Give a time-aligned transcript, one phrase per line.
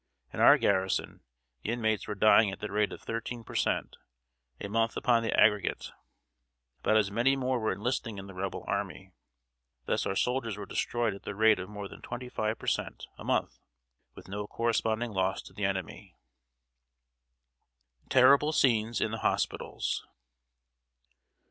[0.33, 1.21] In our garrison
[1.61, 3.97] the inmates were dying at the rate of thirteen per cent.
[4.59, 5.91] a month upon the aggregate.
[6.79, 9.11] About as many more were enlisting in the Rebel army.
[9.85, 13.05] Thus our soldiers were destroyed at the rate of more than twenty five per cent.
[13.19, 13.59] a month,
[14.15, 16.15] with no corresponding loss to the enemy.
[18.05, 20.07] [Sidenote: TERRIBLE SCENES IN THE HOSPITALS.